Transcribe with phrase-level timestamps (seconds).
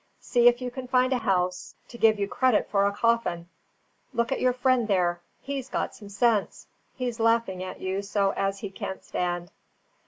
[0.19, 3.47] See if you can find a house to give you credit for a coffin!
[4.15, 8.61] Look at your friend there; HE'S got some sense; he's laughing at you so as
[8.61, 9.51] he can't stand."